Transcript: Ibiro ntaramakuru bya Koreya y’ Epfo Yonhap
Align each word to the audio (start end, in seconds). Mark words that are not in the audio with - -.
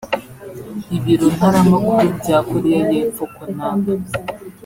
Ibiro 0.95 1.27
ntaramakuru 1.35 2.09
bya 2.19 2.37
Koreya 2.49 2.83
y’ 2.93 2.97
Epfo 3.03 3.23
Yonhap 3.35 3.85